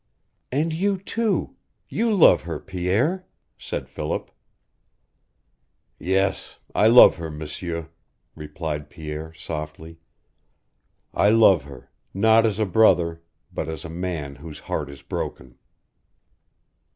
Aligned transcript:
"And 0.51 0.73
you, 0.73 0.97
too 0.97 1.57
you 1.87 2.11
love 2.11 2.41
her, 2.41 2.59
Pierre," 2.59 3.27
said 3.55 3.87
Philip. 3.87 4.31
"Yes, 5.99 6.57
I 6.73 6.87
love 6.87 7.17
her, 7.17 7.29
M'sieur," 7.29 7.87
replied 8.33 8.89
Pierre, 8.89 9.31
softly. 9.35 9.99
"I 11.13 11.29
love 11.29 11.65
her, 11.65 11.91
not 12.15 12.47
as 12.47 12.57
a 12.57 12.65
brother, 12.65 13.21
but 13.53 13.69
as 13.69 13.85
a 13.85 13.89
man 13.89 14.37
whose 14.37 14.61
heart 14.61 14.89
is 14.89 15.03
broken." 15.03 15.59